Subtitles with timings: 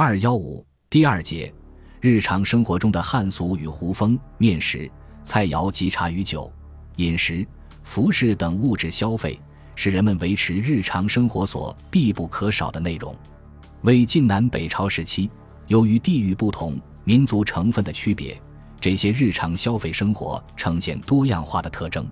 [0.00, 1.52] 二幺五第二节，
[2.00, 4.88] 日常生活中的汉俗与胡风、面食、
[5.24, 6.48] 菜肴及茶与酒、
[6.98, 7.44] 饮食、
[7.82, 9.36] 服饰等物质消费，
[9.74, 13.12] 是人们维持日常生活所必不可少的内容。
[13.82, 15.28] 魏晋南北朝时期，
[15.66, 18.40] 由于地域不同、民族成分的区别，
[18.80, 22.06] 这些日常消费生活呈现多样化的特征。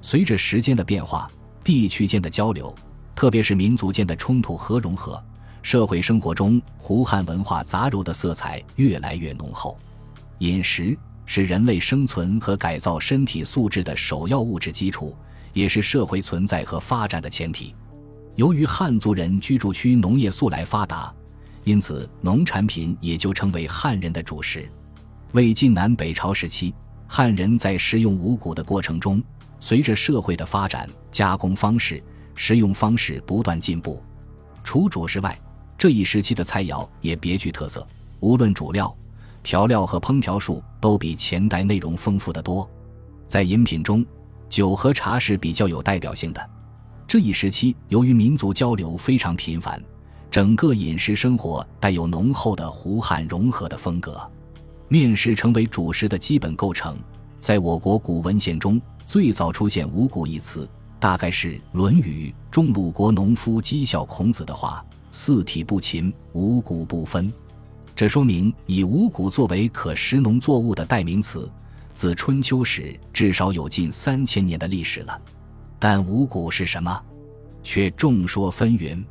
[0.00, 1.30] 随着时间的变化，
[1.62, 2.74] 地区间的交流，
[3.14, 5.22] 特别是民族间的冲突和融合。
[5.68, 9.76] 社会生活中，胡汉文化杂糅的色彩越来越浓厚。
[10.38, 15.14] 饮食是人类生存和改造身体素质的首要物质基础，
[15.52, 17.74] 也是社会存在和发展的前提。
[18.34, 21.14] 由于汉族人居住区农业素来发达，
[21.64, 24.66] 因此农产品也就成为汉人的主食。
[25.32, 26.74] 魏晋南北朝时期，
[27.06, 29.22] 汉人在食用五谷的过程中，
[29.60, 32.02] 随着社会的发展，加工方式、
[32.34, 34.02] 食用方式不断进步。
[34.64, 35.38] 除主食外，
[35.78, 37.86] 这一时期的菜肴也别具特色，
[38.18, 38.92] 无论主料、
[39.44, 42.68] 调料和烹调术都比前代内容丰富得多。
[43.28, 44.04] 在饮品中，
[44.48, 46.50] 酒和茶是比较有代表性的。
[47.06, 49.80] 这一时期，由于民族交流非常频繁，
[50.28, 54.20] 整个饮食生活带有浓厚的胡汉融合的风格。
[54.88, 56.98] 面食成为主食的基本构成。
[57.38, 60.68] 在我国古文献中，最早出现“五谷”一词，
[60.98, 64.84] 大概是《论语》中鲁国农夫讥笑孔子的话。
[65.10, 67.32] 四体不勤，五谷不分，
[67.96, 71.50] 这说明以五谷作为可食农作物的代名词，
[71.94, 75.20] 自春秋时至少有近三千年的历史了。
[75.78, 77.02] 但五谷是什么，
[77.62, 79.02] 却众说纷纭。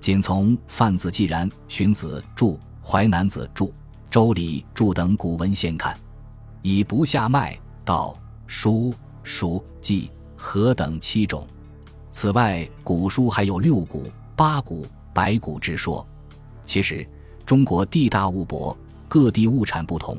[0.00, 3.72] 仅从范子既然、荀子注、淮南子注、
[4.10, 5.96] 周礼注等古文献看，
[6.62, 8.16] 以不下麦、稻、
[8.48, 8.92] 菽、
[9.24, 11.46] 黍、稷、禾等七种。
[12.08, 14.04] 此外，古书还有六谷、
[14.34, 14.86] 八谷。
[15.12, 16.06] 白谷之说，
[16.66, 17.06] 其实
[17.44, 18.76] 中国地大物博，
[19.08, 20.16] 各地物产不同，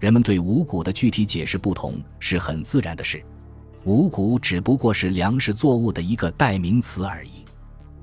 [0.00, 3.22] 人们对五谷的具体解释不同是很自然的事。
[3.84, 7.44] 五谷只不过是粮食作物的一个代名词而已。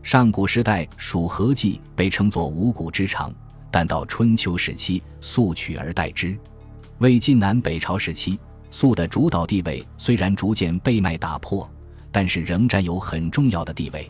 [0.04, 3.34] 上古时代属禾稷被称作五谷之长，
[3.70, 6.38] 但到春秋时期粟取而代之。
[7.00, 8.40] 魏晋南北朝时期，
[8.72, 11.70] 粟的主导地位虽然逐渐被麦打破，
[12.12, 14.10] 但是仍占有很重要的地位。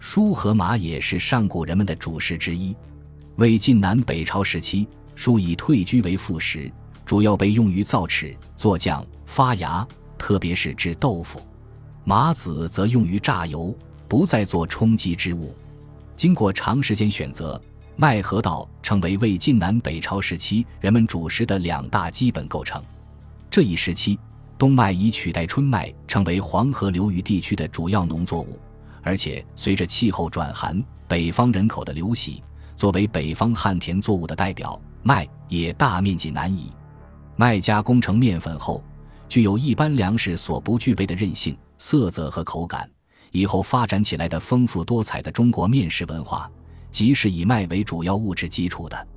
[0.00, 2.74] 菽和麻也是上古人们的主食之一。
[3.36, 6.70] 魏晋南北朝时期，菽以退居为副食，
[7.04, 9.86] 主要被用于造齿、做酱、发芽，
[10.18, 11.38] 特别是制豆腐；
[12.04, 13.76] 麻籽则用于榨油，
[14.08, 15.54] 不再做充饥之物。
[16.16, 17.60] 经过长时间选择，
[17.96, 22.82] 麦和稻成为魏晋南北朝时期人们主食的两大基本构成。
[23.50, 24.18] 这一时期，
[24.58, 28.58] 冬麦已取代春麦，成为黄河流域地区的主要农作物。
[29.02, 32.42] 而且随着气候转寒，北方人口的流徙，
[32.76, 36.72] 作为北方旱田作物的代表，麦也大面积南移。
[37.36, 38.84] 麦加工成面粉后，
[39.28, 42.88] 具有一般粮食所不具备的韧性、色泽和口感。
[43.32, 46.50] 以后发展起来的丰富多彩的中国面食文化，
[46.90, 49.08] 即是以麦为主要物质基础的。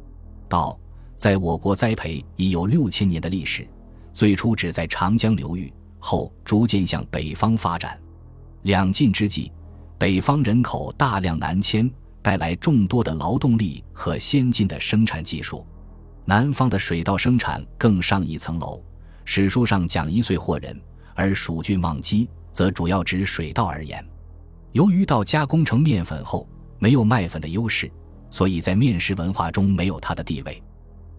[0.47, 0.79] 稻
[1.17, 3.67] 在我国栽培已有六千年的历史，
[4.13, 7.99] 最初只在长江流域，后逐渐向北方发展。
[8.61, 9.51] 两晋之际。
[10.03, 11.89] 北方人口大量南迁，
[12.21, 15.65] 带来众多的劳动力和先进的生产技术。
[16.25, 18.83] 南方的水稻生产更上一层楼。
[19.23, 20.77] 史书上讲一岁获人，
[21.15, 24.05] 而蜀郡望鸡则主要指水稻而言。
[24.73, 26.45] 由于稻加工成面粉后
[26.79, 27.89] 没有麦粉的优势，
[28.29, 30.61] 所以在面食文化中没有它的地位。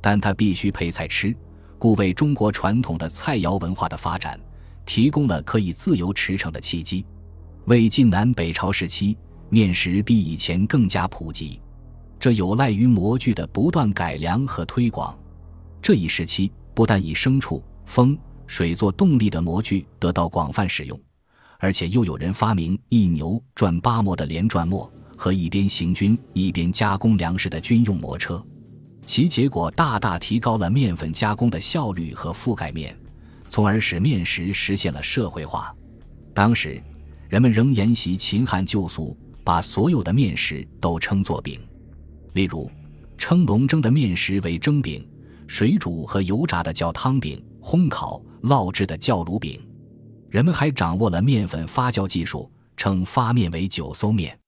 [0.03, 1.35] 但它必须配菜吃，
[1.79, 4.39] 故为中国传统的菜肴文化的发展
[4.85, 7.07] 提供了可以自由驰骋的契机。
[7.67, 9.17] 魏晋南北朝时期，
[9.49, 11.59] 面食比以前更加普及，
[12.21, 15.19] 这有赖于模具的不断改良和推广。
[15.81, 21.01] 这一时期，不但以牲畜、风、水做动力的模具得到广泛使用，
[21.59, 28.45] 而且又有人发明一牛转八磨的连转磨和一边行军一边加工粮食的军用磨车，
[29.07, 32.95] 其结果大大提高了面粉加工的效率和覆盖面，
[33.49, 35.75] 从而使面食实现了社会化。
[36.35, 36.79] 当时。
[37.35, 41.59] 人们仍沿袭秦汉旧俗，把所有的面食都称作饼。
[42.35, 42.71] 例如，
[43.19, 45.05] 称龙蒸的面食为蒸饼，
[45.49, 49.61] 水煮和油炸的叫汤饼，烘烤烙制的叫卤饼。
[50.31, 54.39] 人们还掌握了面粉发酵技术，称发面为九馊面。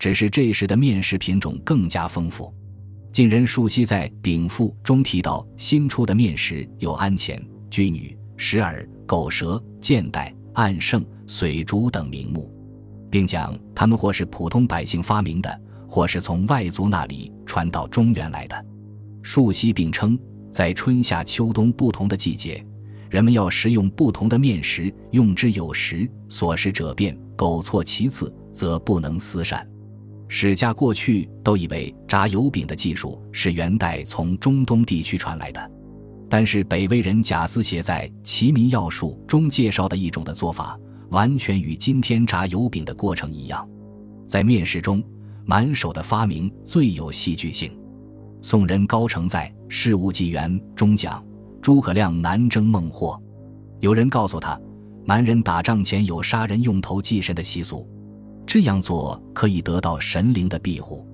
[0.00, 2.52] 只是这时的面食品种更加丰富。
[3.12, 7.40] 晋人树溪在《饼赋》中提到，新出的面食有安钱、
[7.70, 11.04] 居女、石耳、狗舌、箭袋、暗胜。
[11.26, 12.52] 水竹等名目，
[13.10, 18.66] 并讲他们或是普通百姓发明的，或是从外族那里传到中原来的。
[19.22, 20.18] 树溪并称，
[20.52, 22.62] 在春夏秋冬不同的季节，
[23.08, 29.66] 人们要食用不同的面食，用之有时，所食者变，苟错其次，则不能思善。
[30.28, 35.70] 史家过去都以为炸油饼的技术是元代从中东地区传来的，
[36.28, 40.78] 但是北魏人贾思勰在《齐民要术》中介绍的一种的做法，
[41.10, 43.68] 完全与今天炸油饼的过程一样。
[44.26, 45.02] 在面食中，
[45.44, 47.70] 满手的发明最有戏剧性。
[48.40, 51.24] 宋人高承在《事物纪元》中讲，
[51.62, 53.20] 诸葛亮南征孟获，
[53.80, 54.58] 有人告诉他，
[55.06, 57.88] 蛮人打仗前有杀人用头祭神的习俗。
[58.46, 61.06] 这样做可以得到神灵的庇护。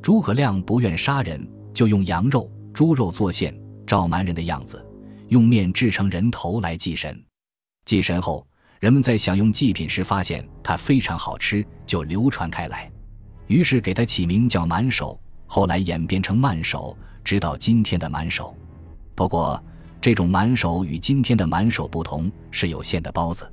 [0.00, 3.54] 诸葛亮不愿杀人，就用羊肉、猪肉做馅，
[3.92, 4.82] 照蛮人的样子，
[5.28, 7.22] 用面制成人头来祭神。
[7.84, 8.46] 祭神后，
[8.80, 12.90] 人们在享用祭品时发现它非常好吃，就流传开来，
[13.48, 18.56] 于是给它起名叫满手，后来演变成慢手，直到今天的满手。
[19.14, 19.62] 不过，
[20.00, 23.46] 这种满手与今天的满手不同，是有馅的包子。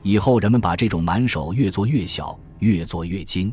[0.00, 2.34] 以后人们把这种满手越做越小。
[2.60, 3.52] 越做越精。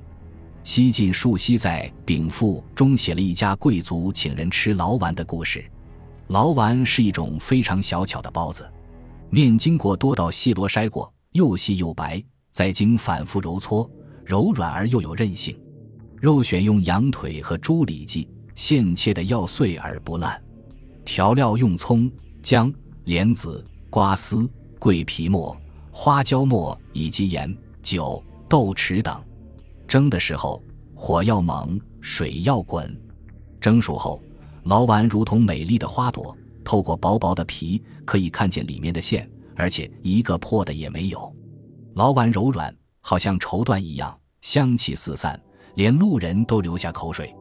[0.64, 5.70] 西晋树溪在《禀赋》中写了一家贵族请人吃牢丸的故事。
[6.32, 8.66] 牢丸是一种非常小巧的包子，
[9.30, 12.24] 面经过多道细罗筛过，又细又白，
[12.54, 13.90] 再经反复揉搓，
[14.24, 15.60] 柔软而又有韧性。
[16.16, 20.42] 肉选用羊腿和猪里脊，现切的要碎而不烂。
[21.04, 22.10] 调料用葱、
[22.42, 22.74] 姜、
[23.04, 24.50] 莲子、瓜丝、
[24.80, 25.54] 桂皮末、
[25.92, 27.54] 花椒末以及盐、
[27.84, 28.24] 酒。
[28.48, 29.22] 豆豉等，
[29.86, 30.62] 蒸的时候
[30.96, 33.02] 火要猛，水要滚。
[33.60, 34.22] 蒸熟后，
[34.64, 41.36] 牢丸如同美丽的花朵，透过薄薄的皮可以看见里面的馅，而且一个破的也没有。
[41.96, 45.40] 牢丸柔软，好像绸缎一样，香气四散，
[45.76, 47.34] 连路人都流下口水。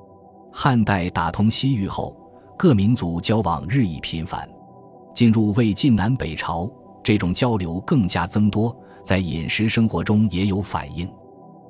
[0.53, 2.17] 汉代打通西域后，
[2.59, 4.49] 各民族交往日益频繁。
[5.15, 6.71] 进入魏晋南北朝，
[7.05, 8.75] 这种交流更加增多。
[9.03, 11.11] 在饮食生活中也有反应，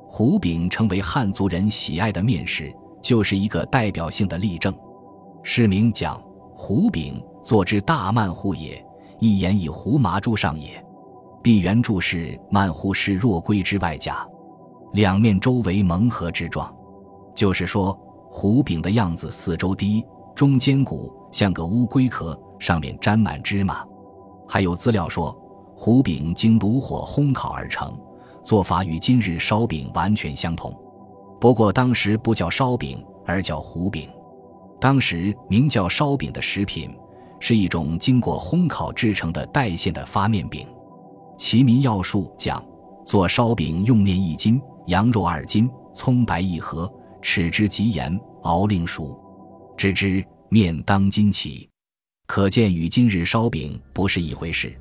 [0.07, 4.75] 胡饼成为汉族人喜爱的面食，就是一个代表性的例证。
[5.43, 6.23] 释名讲
[6.55, 8.85] 胡饼，作之大曼户也，
[9.19, 10.85] 一言以胡麻诸上也。
[11.43, 14.27] 毕原注释：曼乎是若龟之外甲，
[14.93, 16.75] 两面周围蒙合之状。
[17.35, 17.99] 就是说，
[18.29, 20.05] 胡饼的样子四周低，
[20.35, 23.85] 中间鼓，像个乌龟壳，上面沾满芝麻。
[24.49, 25.37] 还有资料说。
[25.83, 27.99] 胡饼经炉火烘烤而成，
[28.43, 30.71] 做法与今日烧饼完全相同。
[31.41, 34.07] 不过当时不叫烧饼，而叫胡饼。
[34.81, 36.91] 当时名叫烧饼的食品，
[37.39, 40.67] 是一种经过烘烤制成的带馅的发面饼。
[41.37, 42.65] 《齐民要术》讲，
[43.05, 46.91] 做烧饼用面一斤，羊肉二斤，葱白一盒，
[47.23, 49.19] 豉汁及盐，熬令熟，
[49.77, 51.69] 知面当金起。
[52.27, 54.73] 可见与今日烧饼不是一回事。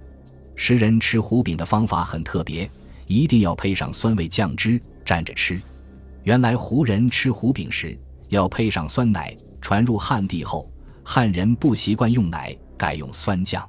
[0.55, 2.69] 食人吃胡饼的方法很特别，
[3.07, 5.61] 一定要配上酸味酱汁蘸着吃。
[6.23, 7.97] 原来胡人吃胡饼时
[8.27, 10.71] 要配上酸奶，传入汉地后，
[11.03, 13.67] 汉人不习惯用奶，改用酸酱。